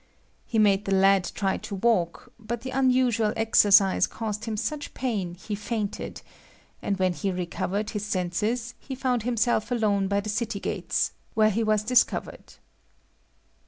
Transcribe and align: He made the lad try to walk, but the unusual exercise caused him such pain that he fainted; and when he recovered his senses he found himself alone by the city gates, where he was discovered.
He 0.47 0.57
made 0.57 0.85
the 0.85 0.95
lad 0.95 1.29
try 1.35 1.57
to 1.57 1.75
walk, 1.75 2.33
but 2.39 2.61
the 2.61 2.71
unusual 2.71 3.33
exercise 3.37 4.07
caused 4.07 4.45
him 4.45 4.57
such 4.57 4.95
pain 4.95 5.33
that 5.33 5.41
he 5.43 5.53
fainted; 5.53 6.23
and 6.81 6.97
when 6.97 7.13
he 7.13 7.31
recovered 7.31 7.91
his 7.91 8.03
senses 8.03 8.73
he 8.79 8.95
found 8.95 9.21
himself 9.21 9.69
alone 9.69 10.07
by 10.07 10.19
the 10.19 10.27
city 10.29 10.59
gates, 10.59 11.11
where 11.35 11.51
he 11.51 11.63
was 11.63 11.83
discovered. 11.83 12.55